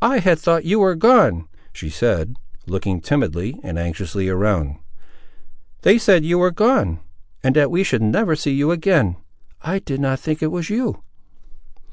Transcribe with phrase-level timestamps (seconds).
[0.00, 2.36] "I had thought you were gone," she said,
[2.68, 4.76] looking timidly and anxiously around.
[5.80, 7.00] "They said you were gone;
[7.42, 9.16] and that we should never see you again.
[9.60, 11.02] I did not think it was you!"